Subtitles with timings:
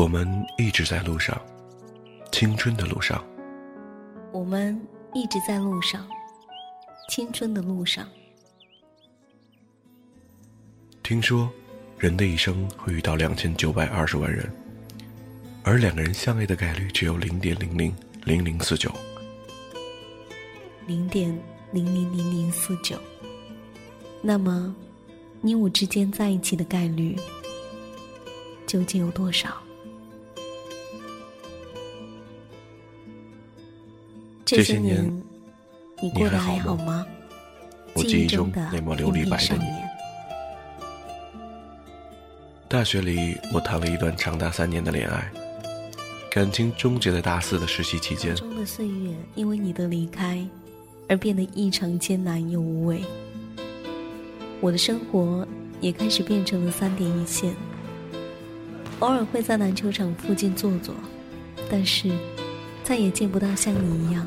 [0.00, 0.26] 我们
[0.56, 1.38] 一直在路上，
[2.32, 3.22] 青春的路上。
[4.32, 4.80] 我们
[5.12, 6.08] 一直在路上，
[7.10, 8.08] 青春的路上。
[11.02, 11.50] 听说，
[11.98, 14.50] 人的一生会遇到两千九百二十万人，
[15.62, 18.90] 而两个人相爱的概率只有零点零零零零四九。
[20.86, 21.38] 零点
[21.72, 22.98] 零零零零四九。
[24.22, 24.74] 那么，
[25.42, 27.14] 你我之间在一起的概率
[28.66, 29.62] 究竟有多少？
[34.56, 35.22] 这些年，
[36.02, 37.06] 你过得还好吗？
[37.94, 39.64] 我记忆中那抹琉璃白的你。
[42.68, 45.30] 大学里，我谈了一段长达三年的恋爱，
[46.28, 48.34] 感情终结在大四的实习期间。
[48.34, 50.44] 中的岁月因为你的离开
[51.08, 53.04] 而变得异常艰难又无味，
[54.60, 55.46] 我的生活
[55.80, 57.54] 也开始变成了三点一线。
[58.98, 60.92] 偶尔会在篮球场附近坐坐，
[61.70, 62.10] 但是。
[62.90, 64.26] 再也见不到像你一样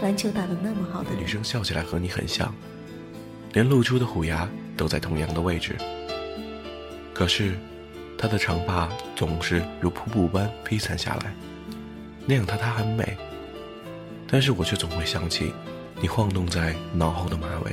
[0.00, 2.54] 篮球打得那么好的女生，笑起来和你很像，
[3.52, 5.74] 连露出的虎牙都在同样的位置。
[7.12, 7.58] 可是，
[8.16, 11.34] 她的长发总是如瀑布般飞散下来，
[12.26, 13.16] 那样她她很美。
[14.28, 15.52] 但是我却总会想起
[16.00, 17.72] 你晃动在脑后的马尾。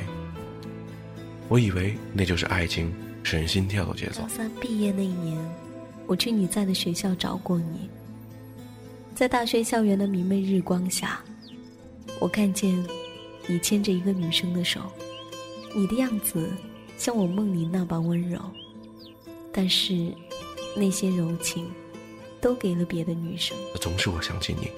[1.48, 4.22] 我以为那就是爱情使人心跳的节奏。
[4.22, 5.38] 高三毕业那一年，
[6.08, 7.88] 我去你在的学校找过你。
[9.14, 11.20] 在大学校园的明媚日光下，
[12.18, 12.84] 我看见
[13.46, 14.80] 你牵着一个女生的手，
[15.72, 16.50] 你的样子
[16.98, 18.40] 像我梦里那般温柔，
[19.52, 20.12] 但是
[20.76, 21.70] 那些柔情
[22.40, 23.56] 都给了别的女生。
[23.80, 24.68] 总是我想起你，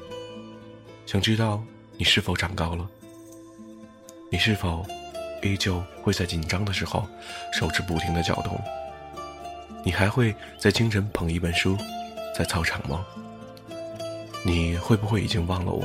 [1.07, 1.63] 想知道
[1.97, 2.87] 你是否长高了，
[4.31, 4.85] 你是否
[5.43, 7.09] 依旧会在紧张的时候
[7.55, 8.61] 手指不停的搅动，
[9.83, 11.75] 你还会在清晨捧一本书
[12.37, 13.03] 在操场吗？
[14.47, 15.85] 你会不会已经忘了我，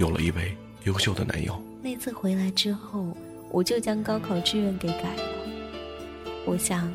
[0.00, 1.56] 有了一位优秀的男友？
[1.80, 3.16] 那次回来之后，
[3.52, 5.22] 我就将高考志愿给改了。
[6.44, 6.92] 我想，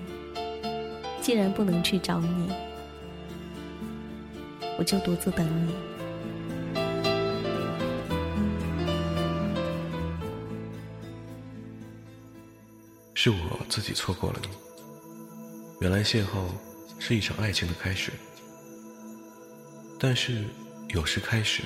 [1.22, 2.52] 既然不能去找你，
[4.78, 5.74] 我就独自等你。
[13.14, 14.50] 是我自己错过了你。
[15.80, 16.50] 原来邂逅
[17.00, 18.12] 是一场爱情的开始。
[20.02, 20.46] 但是，
[20.90, 21.62] 有时开始，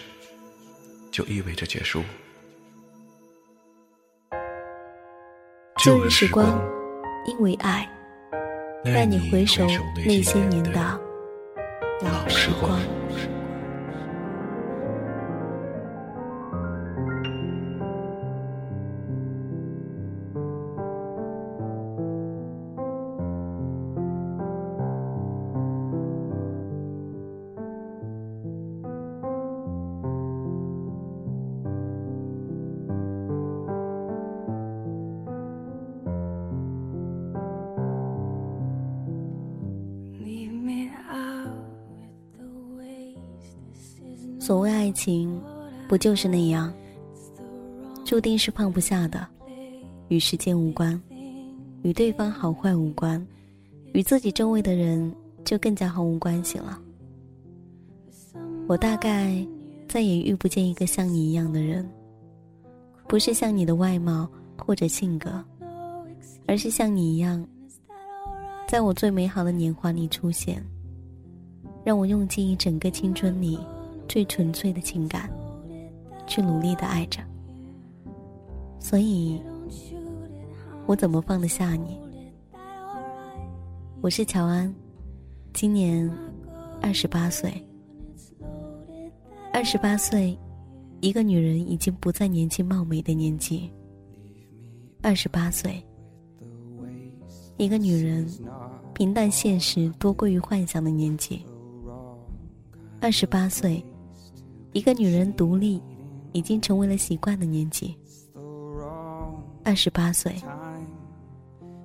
[1.11, 2.01] 就意味着结束。
[5.77, 6.59] 旧日时光，
[7.27, 7.87] 因为爱，
[8.83, 9.63] 带你回首
[9.95, 10.99] 那些年的
[12.01, 12.79] 老时光。
[45.93, 46.73] 不就是那样？
[48.03, 49.27] 注定是放不下的，
[50.07, 50.99] 与时间无关，
[51.83, 53.23] 与对方好坏无关，
[53.91, 55.13] 与自己周围的人
[55.45, 56.81] 就更加毫无关系了。
[58.65, 59.45] 我大概
[59.87, 61.87] 再也遇不见一个像你一样的人，
[63.07, 64.27] 不是像你的外貌
[64.57, 65.45] 或者性格，
[66.47, 67.45] 而是像你一样，
[68.67, 70.59] 在我最美好的年华里出现，
[71.85, 73.59] 让我用尽一整个青春里。
[74.05, 75.29] 最纯粹的情感，
[76.27, 77.21] 去努力的爱着。
[78.79, 79.41] 所以，
[80.85, 81.99] 我怎么放得下你？
[84.01, 84.73] 我是乔安，
[85.53, 86.09] 今年
[86.81, 87.51] 二十八岁。
[89.53, 90.37] 二十八岁，
[90.99, 93.71] 一个女人已经不再年轻貌美的年纪。
[95.01, 95.81] 二十八岁，
[97.57, 98.27] 一个女人
[98.93, 101.45] 平淡现实多过于幻想的年纪。
[102.99, 103.83] 二十八岁。
[104.73, 105.79] 一个女人独立，
[106.33, 107.95] 已经成为了习惯的年纪。
[109.63, 110.35] 二十八岁，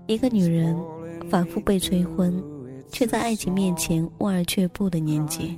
[0.07, 0.77] 一个女人
[1.31, 2.43] 反复被催婚，
[2.91, 5.57] 却在爱情面前望而却步的年纪。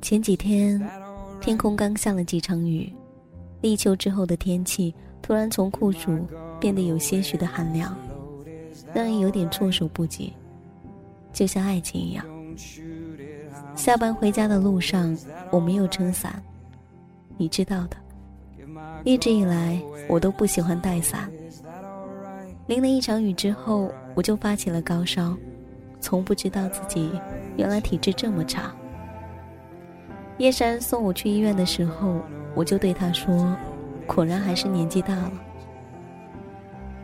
[0.00, 0.80] 前几天，
[1.40, 2.92] 天空刚下了几场雨，
[3.60, 6.26] 立秋之后的天气突然从酷暑
[6.60, 7.96] 变得有些许的寒凉，
[8.94, 10.32] 让人有点措手不及，
[11.32, 12.24] 就像爱情一样。
[13.78, 15.16] 下班回家的路上，
[15.52, 16.42] 我没有撑伞，
[17.36, 17.96] 你知道的。
[19.04, 21.30] 一直以来，我都不喜欢带伞。
[22.66, 25.32] 淋了一场雨之后，我就发起了高烧，
[26.00, 27.08] 从不知道自己
[27.56, 28.72] 原来体质这么差。
[30.38, 32.20] 叶山送我去医院的时候，
[32.56, 33.56] 我就对他说
[34.08, 35.32] ：“果然还是年纪大了。”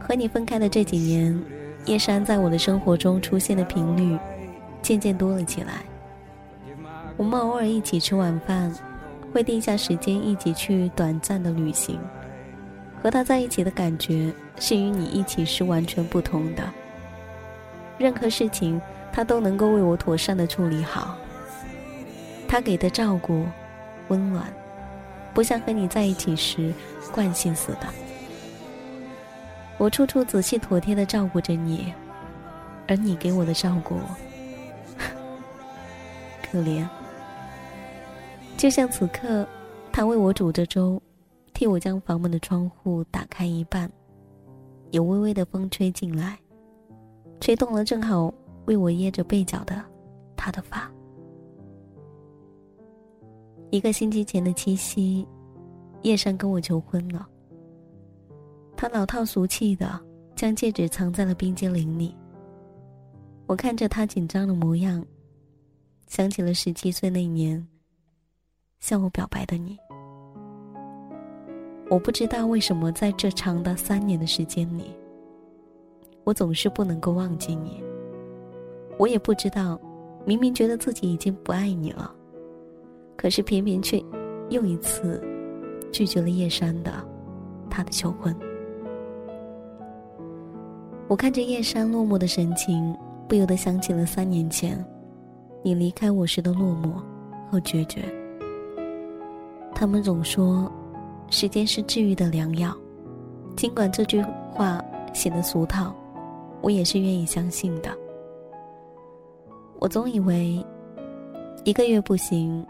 [0.00, 1.40] 和你分开的这几年，
[1.86, 4.18] 叶山在我的生活中出现的频率
[4.82, 5.84] 渐渐多了起来。
[7.16, 8.72] 我们偶尔一起吃晚饭，
[9.32, 11.98] 会定下时间一起去短暂的旅行。
[13.00, 16.64] 和他在一起的感觉是与你一起是完全不同的。
[17.98, 18.80] 任何事情
[19.12, 21.16] 他都能够为我妥善的处理好。
[22.48, 23.44] 他给的照顾，
[24.08, 24.46] 温暖，
[25.32, 26.72] 不像和你在一起时
[27.12, 27.86] 惯性似的。
[29.76, 31.92] 我处处仔细妥帖的照顾着你，
[32.88, 33.98] 而你给我的照顾，
[36.50, 36.84] 可怜。
[38.64, 39.46] 就像此刻，
[39.92, 40.98] 他为我煮着粥。
[41.52, 43.92] 替我将房门的窗户打开一半，
[44.90, 46.38] 有微微的风吹进来，
[47.40, 48.32] 吹动了正好
[48.64, 49.84] 为我掖着被角的
[50.34, 50.90] 他的发。
[53.68, 55.28] 一个星期前的七夕，
[56.00, 57.28] 叶山跟我求婚了。
[58.74, 60.00] 他老套俗气的
[60.34, 62.16] 将戒指藏在了冰激凌里。
[63.44, 65.04] 我看着他紧张的模样，
[66.08, 67.64] 想起了十七岁那年
[68.84, 69.78] 向我表白的你。
[71.88, 74.94] 我不知道为什么在这长达三年的时间里，
[76.22, 77.82] 我总是不能够忘记你。
[78.98, 79.80] 我也不知道，
[80.26, 82.14] 明明觉得自己已经不爱你了，
[83.16, 83.98] 可是偏偏却
[84.50, 85.18] 又一次
[85.90, 86.92] 拒绝了叶山的
[87.70, 88.36] 他的求婚。
[91.08, 92.94] 我看着叶山落寞的神情，
[93.26, 94.84] 不由得想起了三年前
[95.62, 97.02] 你离开我时的落寞
[97.50, 98.02] 和决绝。
[99.84, 100.72] 他们总说。
[101.28, 102.74] 时间是治愈的良药，
[103.54, 104.82] 尽管这句话
[105.12, 105.94] 显得俗套，
[106.62, 107.90] 我也是愿意相信的。
[109.80, 110.64] 我总以为，
[111.64, 112.64] 一个月不行，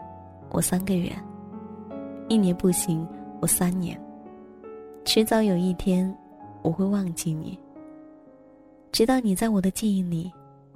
[0.51, 1.09] 我三个月；
[2.27, 3.07] 一年不行，
[3.39, 3.97] 我三年。
[5.05, 6.13] 迟早有一天，
[6.63, 7.57] 我会忘记你，
[8.91, 10.29] 直到你在我的记忆里，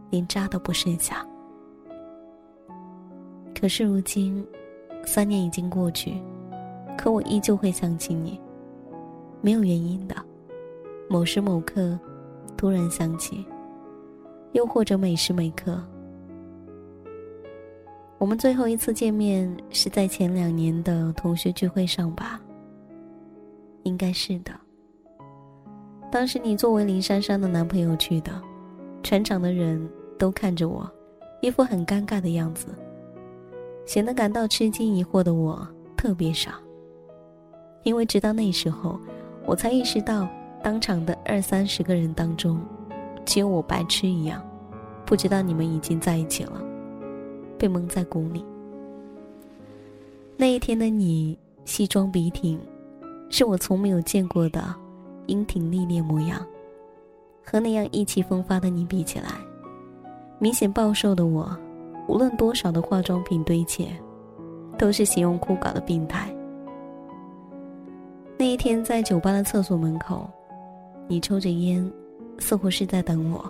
[0.09, 1.25] 连渣都不剩下。
[3.59, 4.45] 可是如今，
[5.06, 6.13] 三年已经过去。
[6.98, 8.40] 可我依旧会想起你，
[9.42, 10.16] 没有原因的，
[11.10, 11.98] 某时某刻，
[12.57, 13.46] 突然想起，
[14.51, 15.81] 又或者每时每刻。
[18.18, 22.42] 我们最后一次见面是在前两年的同学聚会上吧？
[23.84, 24.51] 应该是的。
[26.12, 28.31] 当时你作为林珊珊的男朋友去的，
[29.04, 30.86] 全场的人都看着我，
[31.42, 32.68] 一副很尴尬的样子，
[33.89, 36.53] 显得感到吃惊疑惑的我特别傻。
[37.81, 39.00] 因为直到那时候，
[39.47, 40.30] 我才意识到，
[40.62, 42.62] 当场的二三十个人当中，
[43.25, 44.39] 只有我白痴一样，
[45.07, 46.63] 不知道你们已经在一起了，
[47.57, 48.45] 被蒙在鼓里。
[50.38, 52.59] 那一天的你，西装笔挺，
[53.31, 54.63] 是我从没有见过的
[55.25, 56.45] 英挺历练模样，
[57.44, 59.29] 和那样意气风发的你比起来，
[60.38, 61.58] 明显暴瘦的我，
[62.10, 63.88] 无论多少的化妆品堆砌，
[64.80, 66.36] 都是形容枯槁的病态。
[68.36, 70.28] 那一天，在酒吧的厕所门口，
[71.08, 71.88] 你抽着烟，
[72.39, 73.48] 似乎是在等我。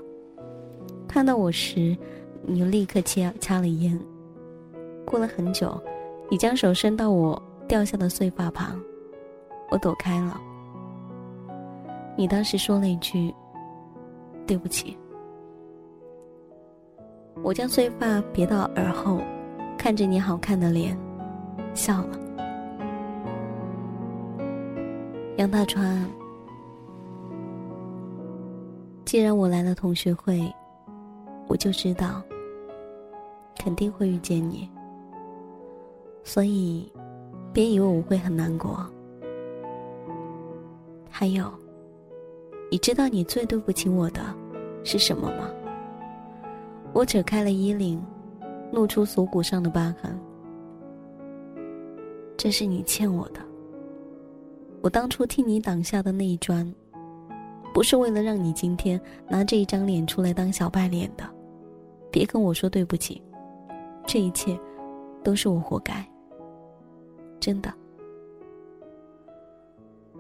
[1.08, 1.98] 看到我时，
[2.42, 3.98] 你立刻掐掐了烟。
[5.06, 5.82] 过了很久，
[6.30, 8.78] 你将手伸到我掉下的碎发旁，
[9.72, 10.38] 我躲开了。
[12.18, 13.34] 你当时说了一句
[14.46, 14.98] ：“对不起。”
[17.42, 19.20] 我将碎发别到耳后，
[19.78, 20.98] 看着你好看的脸，
[21.74, 22.20] 笑了。
[25.38, 26.06] 杨大川，
[29.06, 30.54] 既然我来了同学会，
[31.48, 32.22] 我就知道
[33.58, 34.70] 肯定会遇见你，
[36.24, 36.92] 所以
[37.54, 38.86] 别以为我会很难过。
[41.10, 41.50] 还有，
[42.70, 44.22] 你知道你最对不起我的
[44.84, 45.50] 是什么吗？
[46.94, 48.02] 我扯开了衣领，
[48.72, 50.20] 露出锁骨上的疤痕，
[52.36, 53.40] 这是你欠我的。
[54.82, 56.74] 我当初替你挡下的那一砖，
[57.74, 61.24] 不是为了让你今天拿这一张脸出来当小白脸的。
[62.12, 63.22] 别跟我说对不起，
[64.06, 64.60] 这一切
[65.24, 66.04] 都是我活该。
[67.40, 67.72] 真的，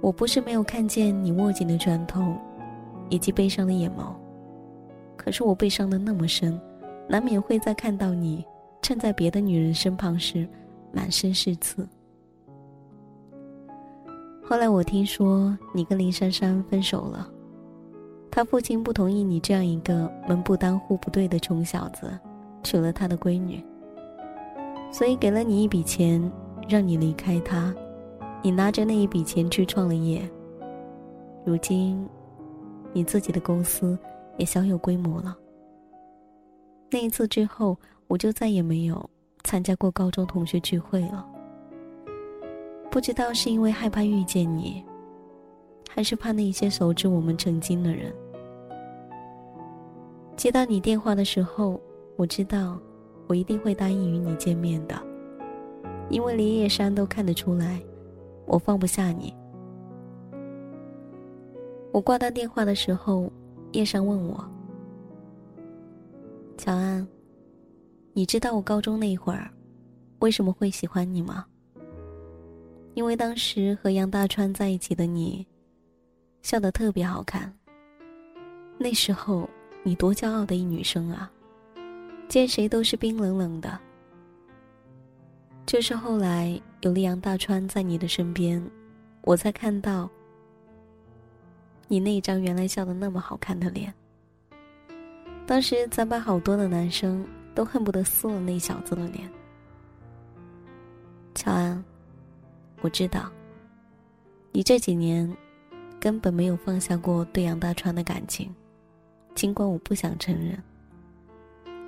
[0.01, 2.35] 我不是没有看见你握紧的拳头，
[3.09, 4.13] 以及悲伤的眼眸。
[5.29, 6.59] 可是我被伤的那么深，
[7.07, 8.43] 难免会在看到你
[8.81, 10.49] 站在别的女人身旁时，
[10.91, 11.87] 满身是刺。
[14.43, 17.29] 后来我听说你跟林珊珊分手了，
[18.31, 22.09] 他父亲不同意你这样一个门不当户不对的穷小子
[22.63, 23.63] 娶了他的闺女，
[24.91, 26.19] 所以给了你一笔钱，
[26.67, 27.71] 让你离开他。
[28.41, 30.27] 你拿着那一笔钱去创了业。
[31.45, 32.03] 如今，
[32.93, 33.95] 你自己的公司
[34.39, 35.37] 也小有规模了。
[36.89, 37.77] 那一次之后，
[38.07, 39.07] 我就再也没有
[39.43, 41.23] 参加过高中同学聚会了。
[42.89, 44.83] 不知道是因为害怕遇见你，
[45.87, 48.11] 还是怕那些熟知我们曾经的人。
[50.35, 51.79] 接到你电话的时候，
[52.15, 52.79] 我知道
[53.27, 54.95] 我一定会答应与你见面的，
[56.09, 57.79] 因为连叶山都看得出来，
[58.47, 59.31] 我放不下你。
[61.91, 63.31] 我挂断电话的时候，
[63.71, 64.43] 叶山问我
[66.57, 67.07] ：“乔安，
[68.13, 69.49] 你知道我高中那会儿
[70.19, 71.45] 为什么会喜欢你吗？”
[72.95, 75.45] 因为当时和杨大川在一起的你，
[76.41, 77.53] 笑得特别好看。
[78.77, 79.47] 那时候
[79.83, 81.31] 你多骄傲的一女生啊，
[82.27, 83.79] 见谁都是冰冷冷的。
[85.65, 88.61] 就是后来有了杨大川在你的身边，
[89.21, 90.09] 我才看到
[91.89, 93.93] 你那张原来笑得那么好看的脸。
[95.45, 99.29] 当时咱班好多的男生都恨不得撕了那小子的脸。
[101.35, 101.83] 乔安。
[102.81, 103.29] 我知道，
[104.53, 105.35] 你这几年
[105.99, 108.55] 根本没有放下过对杨大川的感情，
[109.35, 110.57] 尽管我不想承认。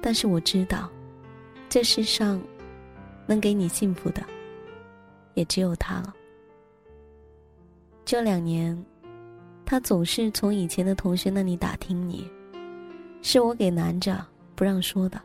[0.01, 0.89] 但是我知道，
[1.69, 2.41] 这世上
[3.25, 4.21] 能给你幸福的，
[5.35, 6.13] 也只有他了。
[8.03, 8.77] 这两年，
[9.71, 12.29] 他总是从以前的同学那里打听你，
[13.21, 14.21] 是我给拦着
[14.53, 15.17] 不让说的。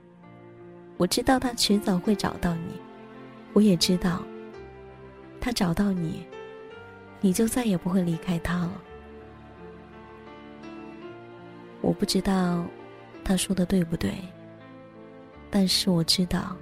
[0.98, 2.80] 我知道他迟早会找到你，
[3.54, 4.22] 我也知道。
[5.40, 6.24] 他找到你，
[7.20, 8.80] 你就再也不会离开他了。
[11.80, 12.64] 我不知道
[13.24, 14.12] 他说的对不对，
[15.50, 16.56] 但是我知道，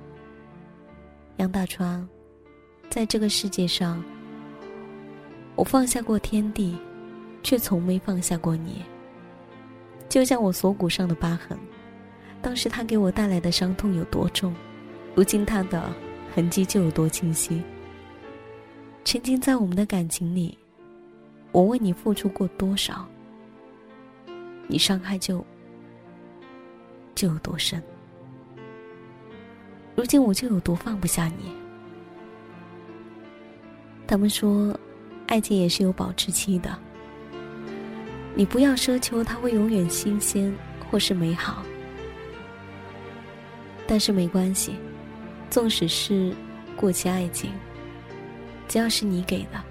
[1.36, 2.08] 杨大川，
[2.88, 4.02] 在这个世界上，
[5.54, 6.78] 我放下过天地，
[7.44, 8.82] 却从没放下过你。
[10.08, 11.56] 就像我锁骨上的疤痕，
[12.42, 14.54] 当时他给我带来的伤痛有多重，
[15.14, 15.92] 如今他的
[16.34, 17.62] 痕迹就有多清晰。
[19.04, 20.56] 曾经在我们的感情里，
[21.52, 23.06] 我为你付出过多少，
[24.66, 25.44] 你伤害就
[27.14, 27.82] 就有多深。
[29.94, 31.54] 如今我就有多放不下你。
[34.06, 34.78] 他们说，
[35.26, 36.78] 爱情也是有保质期的。
[38.34, 40.52] 你不要奢求它会永远新鲜
[40.90, 41.62] 或是美好，
[43.86, 44.76] 但是没关系，
[45.50, 46.34] 纵使是
[46.76, 47.50] 过期爱情。
[48.66, 49.62] 只要是你给的，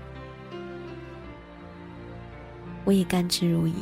[2.86, 3.74] 我也甘之如饴。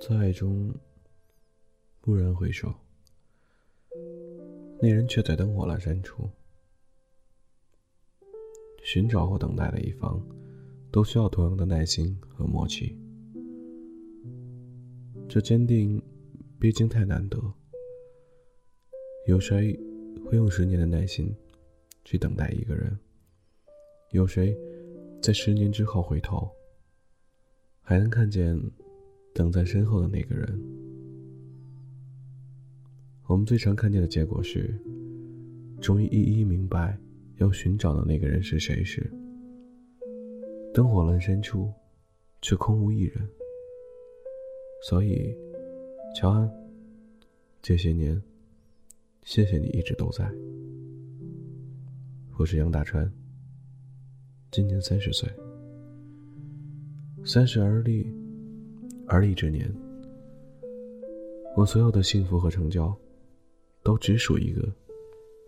[0.00, 0.74] 在爱中，
[2.00, 2.72] 蓦然回首，
[4.80, 6.26] 那人却在灯火阑珊处。
[8.82, 10.18] 寻找或等待的一方，
[10.90, 12.98] 都需要同样的耐心和默契。
[15.28, 16.02] 这坚定，
[16.58, 17.38] 毕竟太难得。
[19.26, 19.78] 有谁
[20.24, 21.30] 会用十年的耐心
[22.06, 22.98] 去等待一个人？
[24.12, 24.56] 有谁
[25.20, 26.50] 在十年之后回头，
[27.82, 28.58] 还能看见？
[29.32, 30.60] 等在身后的那个人，
[33.26, 34.76] 我们最常看见的结果是，
[35.80, 36.98] 终于一一明白
[37.36, 39.10] 要寻找的那个人是谁时，
[40.74, 41.72] 灯火阑珊处，
[42.42, 43.28] 却空无一人。
[44.82, 45.34] 所以，
[46.16, 46.50] 乔安，
[47.62, 48.20] 这些年，
[49.24, 50.30] 谢谢你一直都在。
[52.36, 53.12] 我是杨大川，
[54.50, 55.30] 今年三十岁。
[57.22, 58.09] 三十而立，
[59.12, 59.68] 而立之年，
[61.56, 62.94] 我所有的幸福和成就，
[63.82, 64.72] 都只属一个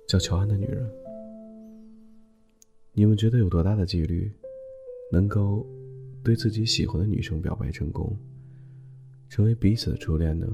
[0.08, 0.84] 叫乔安的女人。
[2.92, 4.32] 你们觉得有多大的几率，
[5.12, 5.64] 能够
[6.24, 8.16] 对自己喜欢的女生表白成功，
[9.28, 10.44] 成为彼此的初恋呢？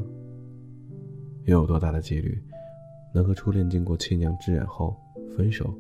[1.47, 2.39] 又有多大的几率，
[3.15, 4.95] 能和初恋经过七年之痒后
[5.35, 5.75] 分手？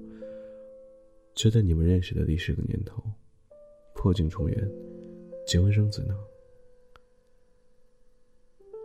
[1.35, 3.05] 就在你们认识的第十个年头，
[3.95, 4.69] 破镜重圆，
[5.47, 6.15] 结婚生子呢？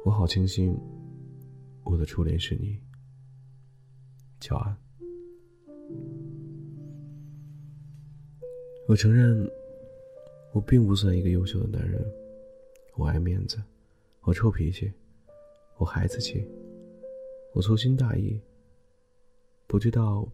[0.06, 0.78] 我好庆幸，
[1.86, 2.78] 我的初恋是你，
[4.42, 4.78] 乔安。
[8.86, 9.50] 我承认，
[10.52, 12.06] 我并不算一个优秀的男人，
[12.98, 13.64] 我爱面子，
[14.24, 14.92] 我臭脾气，
[15.78, 16.46] 我孩子气。
[17.54, 18.42] 我粗心大意，
[19.68, 20.28] 不知道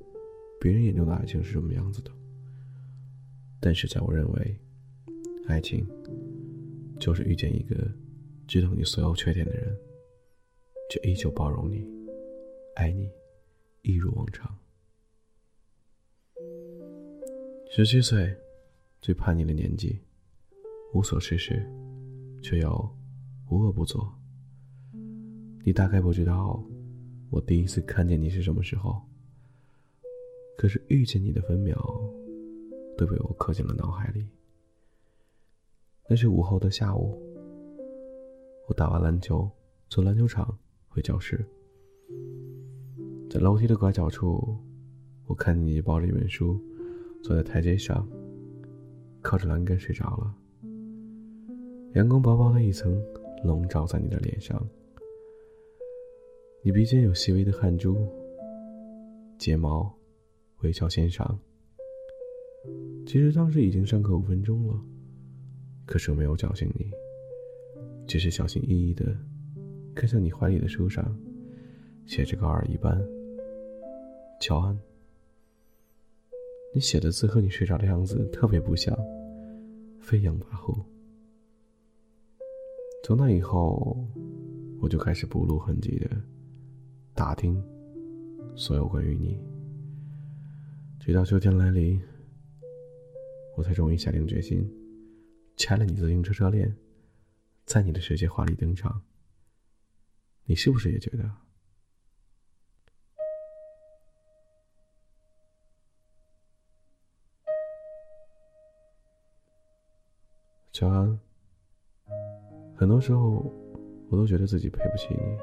[0.59, 2.09] 别人眼中的爱情是什么样子的。
[3.59, 4.59] 但是在我认为，
[5.45, 5.85] 爱情
[6.99, 7.75] 就是遇见一个
[8.49, 9.77] 知道你所有缺点的人，
[10.89, 11.87] 却依旧包容你、
[12.73, 13.07] 爱你，
[13.83, 14.57] 一如往常。
[17.69, 18.35] 十七岁，
[19.01, 19.99] 最叛逆的年纪，
[20.95, 21.63] 无所事事，
[22.41, 22.89] 却又
[23.51, 24.11] 无恶不作。
[25.63, 26.59] 你大概不知道。
[27.29, 28.99] 我第一次看见你是什么时候？
[30.57, 31.77] 可是遇见你的分秒，
[32.97, 34.27] 都被我刻进了脑海里。
[36.07, 37.21] 那是午后的下午，
[38.69, 39.49] 我打完篮球，
[39.89, 40.55] 从篮球场
[40.89, 41.43] 回教室，
[43.27, 44.55] 在楼梯的拐角处，
[45.25, 46.61] 我看见你抱着一本书，
[47.23, 48.07] 坐在台阶上，
[49.23, 50.35] 靠着栏杆睡着了。
[51.95, 52.95] 阳光薄薄的一层
[53.43, 54.63] 笼罩在你的脸上。
[56.61, 57.97] 你鼻尖有细微的汗珠，
[59.39, 59.91] 睫毛
[60.59, 61.39] 微笑线上。
[63.07, 64.79] 其实当时已经上课五分钟了，
[65.87, 66.91] 可是我没有叫醒你，
[68.09, 69.15] 只是小心翼翼的
[69.93, 71.15] 看向你怀里的书上，
[72.07, 72.99] 写着高二一班。
[74.41, 74.75] 乔安，
[76.73, 78.97] 你写的字和你睡着的样子特别不像，
[79.99, 80.75] 飞扬跋扈。
[83.03, 84.03] 从那以后，
[84.81, 86.09] 我就开始不露痕迹的。
[87.13, 87.63] 打听
[88.55, 89.39] 所有关于你，
[90.99, 92.01] 直到秋天来临，
[93.55, 94.67] 我才终于下定决心，
[95.57, 96.75] 拆了你自行车车链，
[97.69, 99.03] 在你的世界华丽登场。
[100.45, 101.31] 你是不是也觉得？
[110.71, 111.19] 乔安，
[112.75, 113.53] 很多时候
[114.09, 115.37] 我都觉得自己配不起你。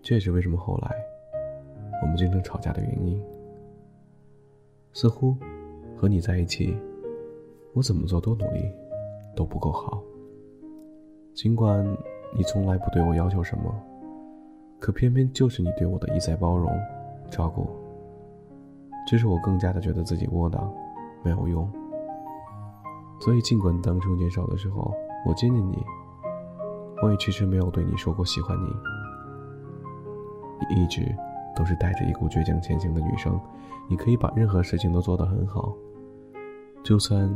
[0.00, 0.96] 这也是为什么后来
[2.00, 3.22] 我们经常吵架的原因。
[4.94, 5.36] 似乎
[5.94, 6.74] 和你在一起，
[7.74, 8.72] 我怎么做都努力
[9.40, 10.02] 都不够好。
[11.32, 11.82] 尽管
[12.36, 13.74] 你从来不对我要求什么，
[14.78, 16.70] 可偏偏就是你对我的一再包容、
[17.30, 17.66] 照顾，
[19.08, 20.70] 这使我更加的觉得自己窝囊、
[21.22, 21.66] 没有用。
[23.18, 24.92] 所以，尽管当初年少的时候
[25.26, 25.82] 我接近你，
[27.02, 28.66] 我也迟迟没有对你说过喜欢你。
[30.68, 31.00] 你一直
[31.56, 33.40] 都是带着一股倔强前行的女生，
[33.88, 35.74] 你可以把任何事情都做得很好，
[36.84, 37.34] 就算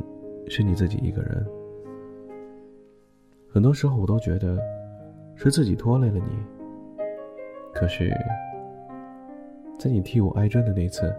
[0.48, 1.46] 是你自己一个人。
[3.54, 4.58] 很多时候我都觉得
[5.36, 6.42] 是自己拖累了你，
[7.72, 8.12] 可是，
[9.78, 11.14] 在你替我挨针的那次，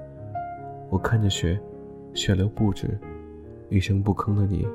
[0.89, 1.57] 我看着血
[2.13, 2.99] 血流不止，
[3.69, 4.67] 一声不吭的你，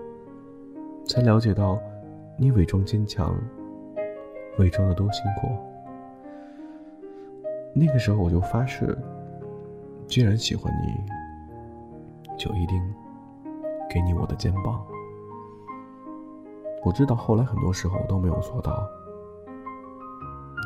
[1.07, 1.79] 才了解到
[2.38, 3.38] 你伪装坚强，
[4.59, 5.49] 伪装的多辛苦。
[7.75, 8.96] 那个时候我就发誓，
[10.07, 10.94] 既然喜欢你，
[12.38, 12.83] 就一定
[13.87, 14.83] 给你我的肩膀。
[16.85, 18.88] 我知道后来很多时候我都没有做到。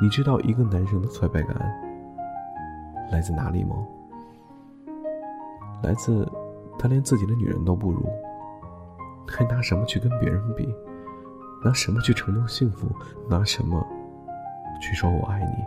[0.02, 1.56] 你知道一个男生的挫败感
[3.10, 3.76] 来自哪里吗？
[5.82, 6.26] 来自
[6.78, 8.06] 他连自己的女人都不如，
[9.26, 10.74] 还拿什么去跟别人比？
[11.64, 12.88] 拿什么去承诺幸福？
[13.28, 13.86] 拿什么
[14.80, 15.64] 去说我爱你？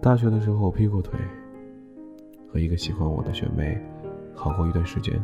[0.00, 1.20] 大学的时候劈过腿，
[2.52, 3.78] 和一个喜欢我的学妹
[4.34, 5.22] 好过一段时间。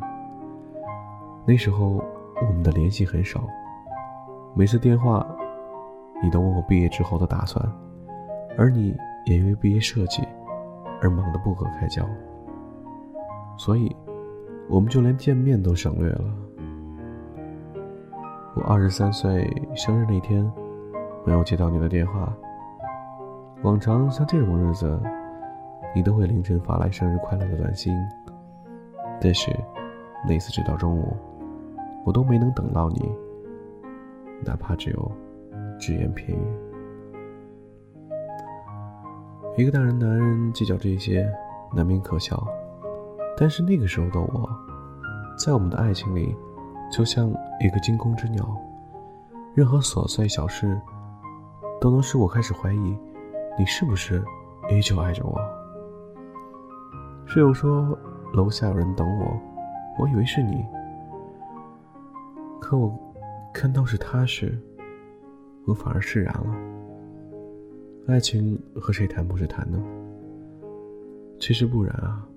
[1.46, 2.04] 那时候
[2.42, 3.40] 我们的联系很少，
[4.54, 5.26] 每次电话，
[6.22, 7.66] 你都问我毕业之后的打算，
[8.58, 8.94] 而你
[9.24, 10.22] 也因为毕业设计
[11.00, 12.06] 而忙得不可开交，
[13.56, 13.94] 所以
[14.68, 16.24] 我们就连见面都省略了。
[18.54, 20.50] 我二十三岁生日那天，
[21.24, 22.32] 没有接到你的电话。
[23.62, 25.00] 往常像这种日子，
[25.94, 27.94] 你都会凌晨发来生日快乐的短信。
[29.20, 29.50] 但是
[30.28, 31.16] 那次直到中午，
[32.06, 33.12] 我都没能等到你，
[34.44, 35.12] 哪怕只有
[35.76, 36.42] 只言片语。
[39.56, 41.28] 一个大人男人计较这些，
[41.74, 42.46] 难免可笑。
[43.36, 44.48] 但是那个时候的我，
[45.36, 46.32] 在我们的爱情里，
[46.92, 47.28] 就像
[47.60, 48.56] 一个惊弓之鸟，
[49.52, 50.80] 任何琐碎小事，
[51.80, 52.96] 都能使我开始怀疑，
[53.58, 54.22] 你是不是
[54.70, 55.36] 依旧爱着我。
[57.26, 57.98] 室友说
[58.32, 59.26] 楼下有人等我，
[59.98, 60.64] 我以为是你，
[62.60, 63.14] 可我
[63.54, 64.58] 看到是他时，
[65.66, 66.54] 我反而释然了。
[68.06, 69.82] 爱情和谁谈不是谈呢？
[71.38, 72.28] 其实不然啊。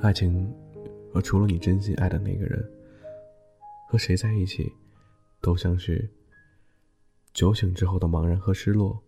[0.00, 0.52] 爱情
[1.12, 2.62] 和除了你真心爱的那个人，
[3.88, 4.72] 和谁在一起，
[5.40, 6.10] 都像是
[7.32, 9.02] 酒醒之后的茫然和失落。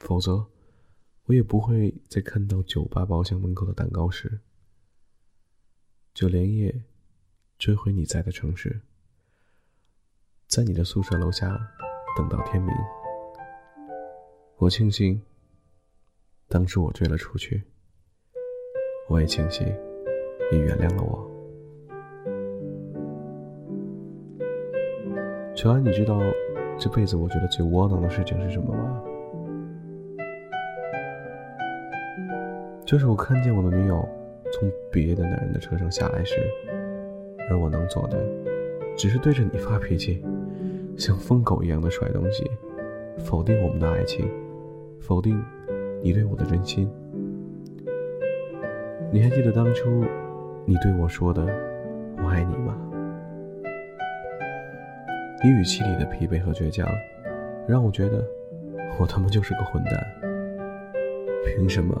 [0.00, 0.46] 否则，
[1.26, 4.40] 我也不会在看到酒吧包厢门口的蛋糕时，
[6.14, 6.84] 就连夜
[7.62, 8.80] 追回你在的城市，
[10.48, 11.56] 在你的宿舍楼下
[12.18, 12.74] 等到天明。
[14.56, 15.22] 我庆幸，
[16.48, 17.62] 当时我追了出去。
[19.08, 19.64] 我也庆幸，
[20.50, 21.30] 你原谅了我。
[25.54, 26.18] 乔安，你知道
[26.76, 29.04] 这辈子我觉得最窝囊的事情是什么吗？
[32.84, 34.04] 就是我看见我的女友
[34.52, 36.34] 从别的男人的车上下来时，
[37.50, 38.18] 而我能做的，
[38.96, 40.24] 只是对着你发脾气，
[40.96, 42.50] 像疯狗一样的甩东西，
[43.18, 44.28] 否定我们的爱情。
[45.00, 45.42] 否定
[46.00, 46.88] 你对我的真心。
[49.10, 50.04] 你还记得当初
[50.64, 51.44] 你对我说的
[52.22, 52.78] “我爱你”吗？
[55.42, 56.86] 你语气里的疲惫和倔强，
[57.66, 58.24] 让我觉得
[59.00, 59.92] 我他妈就是个混蛋。
[61.44, 61.92] 凭什么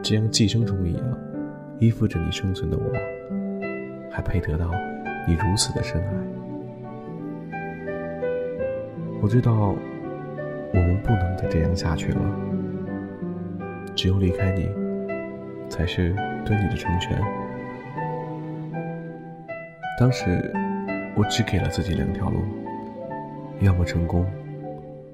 [0.00, 1.18] 这样寄生虫一样
[1.80, 2.84] 依附着你生存的我，
[4.14, 4.70] 还配得到
[5.26, 6.08] 你如此的深爱？
[9.20, 9.74] 我知道。
[10.76, 12.20] 我们不能再这样下去了。
[13.94, 14.68] 只有离开你，
[15.68, 16.12] 才是
[16.44, 17.16] 对你的成全。
[19.96, 20.52] 当时，
[21.14, 22.40] 我只给了自己两条路：
[23.60, 24.26] 要么成功，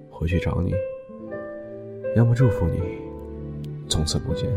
[0.08, 0.72] 回去找你；
[2.16, 2.80] 要么祝福你，
[3.86, 4.48] 从此不见。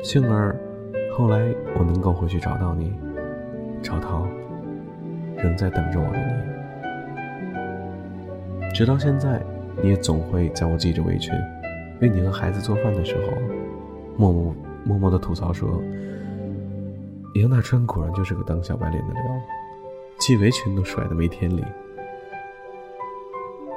[0.00, 0.54] 幸而，
[1.16, 2.92] 后来我能够回去找到你，
[3.80, 4.26] 找到
[5.36, 6.18] 仍在等着我的
[8.60, 8.68] 你。
[8.74, 9.40] 直到现在，
[9.80, 11.32] 你也总会在我系着围裙，
[12.00, 13.32] 为你和孩子做饭的时候，
[14.16, 14.52] 默默
[14.84, 15.80] 默默的吐槽说
[17.40, 19.22] ：“杨大川果然就是个当小白脸的料，
[20.18, 21.64] 系围裙都甩的没天理。”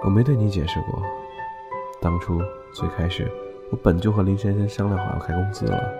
[0.04, 1.00] 我没对你解释过，
[2.02, 2.42] 当初
[2.74, 3.32] 最开始，
[3.72, 5.94] 我本就和林珊珊商量好要开公司了，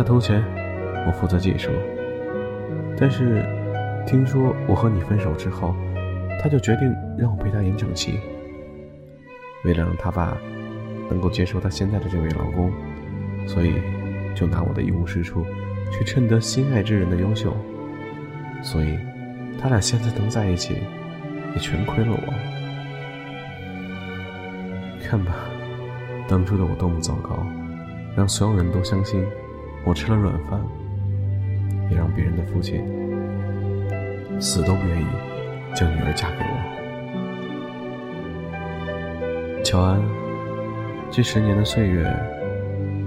[0.00, 0.42] 他投钱，
[1.06, 1.68] 我负责技术。
[2.96, 3.44] 但是，
[4.06, 5.76] 听说我和你分手之后。
[6.42, 8.18] 他就决定让我陪他演整期。
[9.62, 10.38] 为了让他爸
[11.10, 12.72] 能够接受他现在的这位老公，
[13.46, 13.74] 所以
[14.34, 15.44] 就拿我的一无是处
[15.92, 17.54] 去衬得心爱之人的优秀。
[18.62, 18.98] 所以，
[19.60, 20.78] 他俩现在能在一起，
[21.52, 22.32] 也全亏了我。
[25.06, 25.44] 看吧，
[26.26, 27.46] 当初的我多么糟糕，
[28.16, 29.26] 让所有人都相信
[29.84, 30.60] 我吃了软饭，
[31.90, 32.84] 也让别人的父亲
[34.40, 35.06] 死都不愿意。
[35.72, 36.52] 将女儿嫁给我，
[39.62, 40.02] 乔安。
[41.12, 42.12] 这十年的岁月，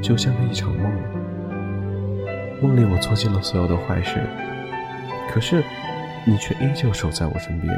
[0.02, 0.90] 就像是一场梦。
[2.62, 4.24] 梦里我做尽了所有的坏事，
[5.30, 5.62] 可是
[6.26, 7.74] 你却依旧守在我身边。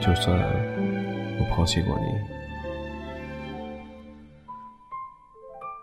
[0.00, 2.04] 就算我抛弃过你，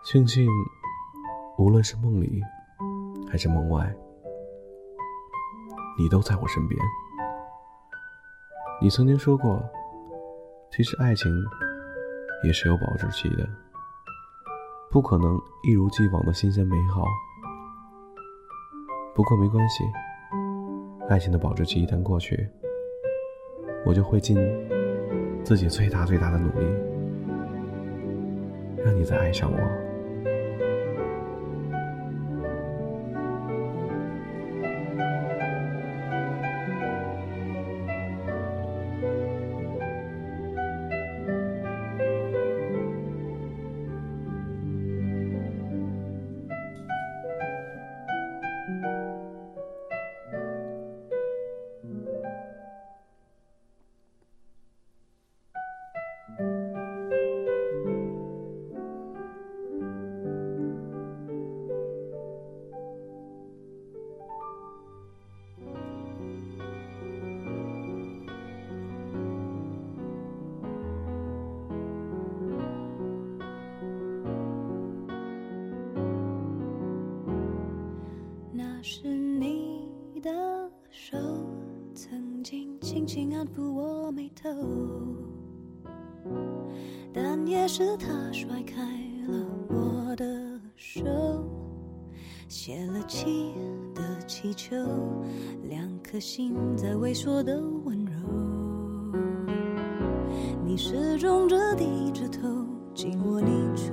[0.06, 0.48] 庆幸，
[1.58, 2.42] 无论是梦里
[3.30, 3.90] 还是梦外，
[5.98, 6.78] 你都在我身边。
[8.80, 9.62] 你曾经说过，
[10.70, 11.32] 其实爱情
[12.44, 13.48] 也是有保质期的，
[14.90, 17.02] 不可能一如既往的新鲜美好。
[19.14, 19.82] 不过没关系，
[21.08, 22.46] 爱情的保质期一旦过去，
[23.86, 24.36] 我就会尽
[25.42, 26.66] 自己最大最大的努力，
[28.84, 29.85] 让你再爱上我。
[78.98, 79.90] 是你
[80.22, 80.30] 的
[80.88, 81.18] 手，
[81.94, 84.48] 曾经轻轻安抚我眉头，
[87.12, 88.80] 但也是他甩开
[89.28, 91.02] 了我的手，
[92.48, 93.52] 泄了气
[93.94, 94.74] 的气球，
[95.64, 98.12] 两颗心在微缩的温柔，
[100.64, 102.48] 你始终着低着头，
[102.94, 103.92] 紧握你拳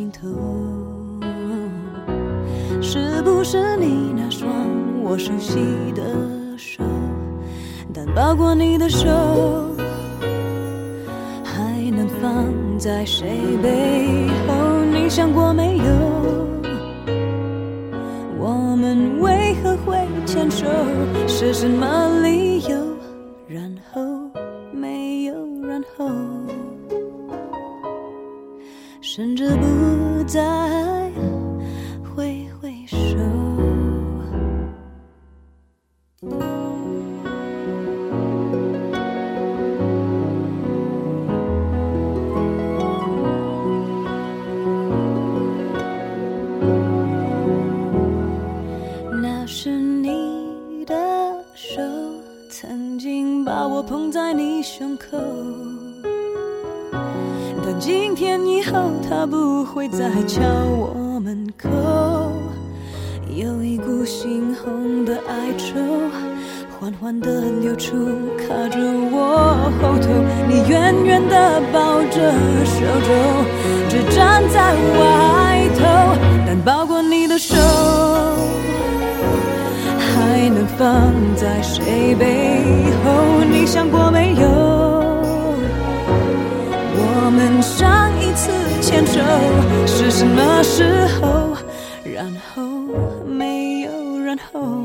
[0.00, 0.26] 心头？
[2.80, 4.50] 是不是你那双
[5.02, 5.60] 我熟悉
[5.94, 6.02] 的
[6.56, 6.82] 手？
[7.92, 9.06] 但抱过你的手，
[11.44, 13.28] 还能放在谁
[13.62, 14.54] 背后？
[14.90, 15.84] 你想过没有？
[18.38, 20.66] 我们为何会牵手？
[21.28, 22.74] 是什么理由？
[23.46, 24.00] 然后
[24.72, 26.08] 没有然后，
[29.02, 29.66] 甚至不
[30.32, 31.10] 再
[32.14, 32.96] 挥挥手。
[49.20, 50.94] 那是你的
[51.56, 51.82] 手，
[52.48, 55.18] 曾经把我捧在你胸口。
[59.72, 61.68] 会再敲我门口。
[63.36, 65.78] 有一股猩红的哀愁，
[66.78, 67.28] 缓缓地
[67.60, 67.94] 流出，
[68.36, 68.80] 卡着
[69.12, 70.08] 我后头。
[70.48, 72.32] 你远远地抱着
[72.64, 73.12] 手肘，
[73.88, 75.80] 只站在外头，
[76.44, 77.56] 但抱过你的手。
[79.98, 83.44] 还能放在谁背后？
[83.48, 84.48] 你想过没有？
[87.02, 88.09] 我们上
[88.90, 89.20] 牵手
[89.86, 91.56] 是什么时候？
[92.02, 92.60] 然后
[93.24, 94.84] 没有然后，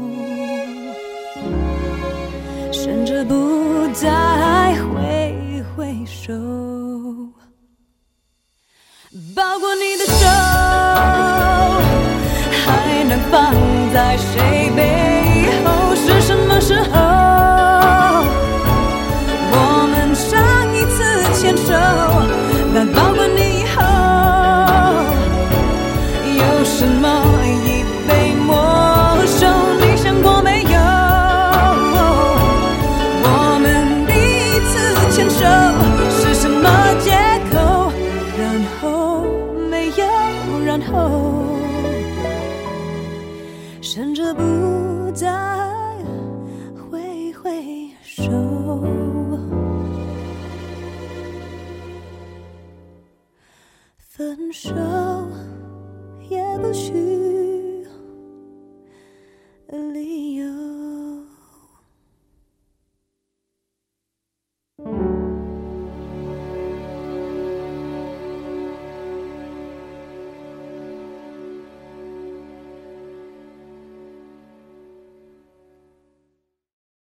[2.71, 6.31] 甚至不再挥挥手。
[9.35, 10.27] 抱过你的手，
[12.63, 13.55] 还能放
[13.91, 15.95] 在谁背后？
[15.95, 17.04] 是什么时候？